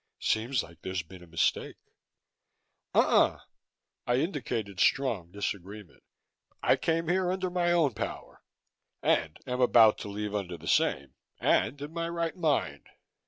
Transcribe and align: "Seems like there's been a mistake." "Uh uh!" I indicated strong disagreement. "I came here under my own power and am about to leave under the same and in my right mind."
"Seems 0.19 0.63
like 0.63 0.81
there's 0.81 1.03
been 1.03 1.21
a 1.21 1.27
mistake." 1.27 1.77
"Uh 2.91 3.01
uh!" 3.35 3.39
I 4.07 4.15
indicated 4.15 4.79
strong 4.79 5.29
disagreement. 5.31 6.01
"I 6.63 6.75
came 6.75 7.07
here 7.07 7.29
under 7.29 7.51
my 7.51 7.71
own 7.71 7.93
power 7.93 8.41
and 9.03 9.37
am 9.45 9.61
about 9.61 9.99
to 9.99 10.07
leave 10.07 10.33
under 10.33 10.57
the 10.57 10.67
same 10.67 11.13
and 11.39 11.79
in 11.83 11.93
my 11.93 12.09
right 12.09 12.35
mind." 12.35 12.89